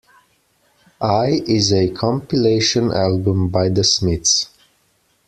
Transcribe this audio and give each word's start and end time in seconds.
I 0.99 1.43
is 1.45 1.71
a 1.71 1.89
compilation 1.91 2.91
album 2.91 3.49
by 3.49 3.69
The 3.69 3.83
Smiths. 3.83 4.47